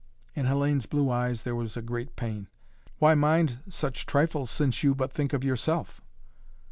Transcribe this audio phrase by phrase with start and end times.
[0.33, 2.47] In Hellayne's blue eyes there was a great pain.
[2.97, 6.01] "Why mind such trifles since you but think of yourself?"